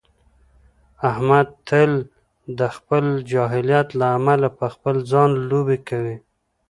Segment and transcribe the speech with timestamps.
[1.09, 1.91] احمد تل
[2.59, 6.17] د خپل جاهلیت له امله په خپل ځان لوبې کوي.